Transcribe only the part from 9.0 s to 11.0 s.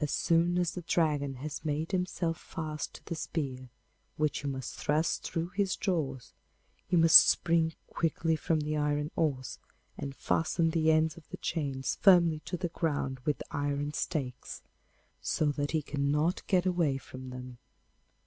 horse and fasten the